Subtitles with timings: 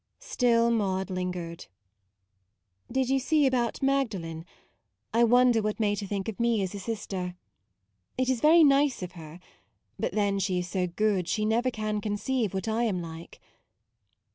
[0.21, 1.67] Still Maude lingered."
[2.91, 4.39] Did you see about Magdalen?
[4.39, 4.47] 86
[5.13, 7.35] MAUDE I wonder what made her think of me as a sister.
[8.17, 9.39] It is very nice of her;
[9.99, 13.39] but then she is so good she never can conceive what I am like.